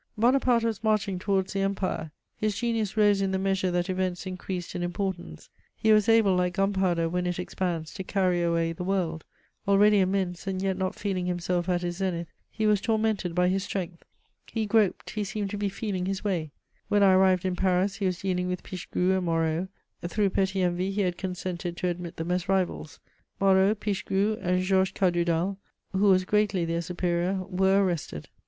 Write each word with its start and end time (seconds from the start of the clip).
Bonaparte 0.17 0.63
was 0.63 0.83
marching 0.83 1.19
towards 1.19 1.53
the 1.53 1.59
Empire; 1.59 2.09
his 2.35 2.55
genius 2.57 2.97
rose 2.97 3.21
in 3.21 3.29
the 3.29 3.37
measure 3.37 3.69
that 3.69 3.87
events 3.87 4.25
increased 4.25 4.73
in 4.73 4.81
importance: 4.81 5.47
he 5.77 5.93
was 5.93 6.09
able, 6.09 6.33
like 6.35 6.55
gunpowder 6.55 7.07
when 7.07 7.27
it 7.27 7.37
expands, 7.37 7.93
to 7.93 8.03
carry 8.03 8.41
away 8.41 8.73
the 8.73 8.83
world; 8.83 9.23
already 9.67 9.99
immense, 9.99 10.47
and 10.47 10.59
yet 10.59 10.75
not 10.75 10.95
feeling 10.95 11.27
himself 11.27 11.69
at 11.69 11.83
his 11.83 11.97
zenith, 11.97 12.27
he 12.49 12.65
was 12.65 12.81
tormented 12.81 13.35
by 13.35 13.47
his 13.47 13.63
strength; 13.63 14.03
he 14.47 14.65
groped, 14.65 15.11
he 15.11 15.23
seemed 15.23 15.51
to 15.51 15.55
be 15.57 15.69
feeling 15.69 16.07
his 16.07 16.23
way; 16.23 16.49
when 16.87 17.03
I 17.03 17.13
arrived 17.13 17.45
in 17.45 17.55
Paris 17.55 17.97
he 17.97 18.07
was 18.07 18.21
dealing 18.21 18.47
with 18.47 18.63
Pichegru 18.63 19.15
and 19.15 19.25
Moreau; 19.27 19.67
through 20.01 20.31
petty 20.31 20.63
envy 20.63 20.89
he 20.89 21.01
had 21.01 21.15
consented 21.15 21.77
to 21.77 21.87
admit 21.89 22.15
them 22.15 22.31
as 22.31 22.49
rivals: 22.49 22.99
Moreau, 23.39 23.75
Pichegru, 23.75 24.39
and 24.41 24.63
Georges 24.63 24.93
Cadoudal, 24.93 25.57
who 25.91 26.09
was 26.09 26.25
greatly 26.25 26.65
their 26.65 26.81
superior, 26.81 27.35
were 27.47 27.85
arrested. 27.85 28.29